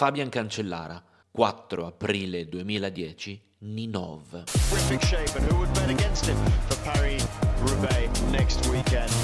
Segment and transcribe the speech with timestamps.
[0.00, 4.44] Fabian Cancellara, 4 aprile 2010, Ninov.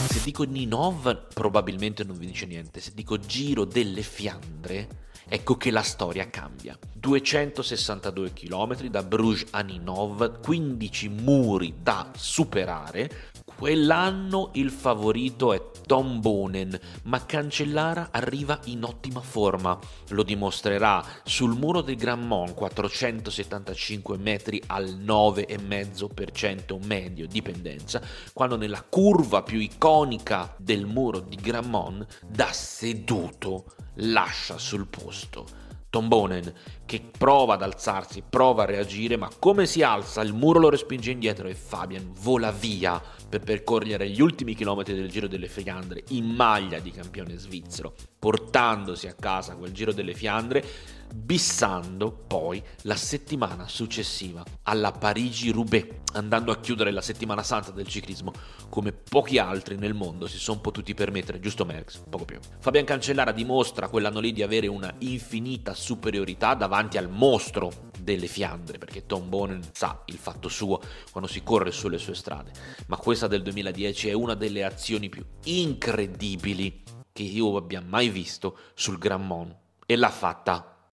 [0.07, 5.71] Se dico Ninov probabilmente non vi dice niente, se dico Giro delle Fiandre ecco che
[5.71, 6.79] la storia cambia.
[6.93, 13.11] 262 km da Bruges a Ninov, 15 muri da superare,
[13.55, 19.79] Quell'anno il favorito è Tom Bonen, ma Cancellara arriva in ottima forma.
[20.09, 28.57] Lo dimostrerà sul muro del Grand Mont, 475 metri al 9,5% medio di pendenza, quando
[28.57, 35.65] nella curva più iconica del muro di Grand Mont, da seduto, lascia sul posto
[35.97, 36.53] Tom Bonen
[36.87, 41.11] che prova ad alzarsi, prova a reagire, ma come si alza il muro lo respinge
[41.11, 46.27] indietro e Fabian vola via per percorrere gli ultimi chilometri del Giro delle Fiandre in
[46.27, 50.65] maglia di campione svizzero, portandosi a casa quel Giro delle Fiandre
[51.13, 58.33] bissando poi la settimana successiva alla Parigi-Roubaix, andando a chiudere la settimana santa del ciclismo
[58.69, 62.39] come pochi altri nel mondo si sono potuti permettere, giusto Merckx, poco più.
[62.59, 68.77] Fabian Cancellara dimostra quell'anno lì di avere una infinita superiorità davanti al mostro delle Fiandre,
[68.77, 70.81] perché Tom Bonen sa il fatto suo
[71.11, 72.53] quando si corre sulle sue strade,
[72.89, 76.83] ma questa del 2010 è una delle azioni più incredibili
[77.13, 80.76] che io abbia mai visto sul Grand Mont e l'ha fatta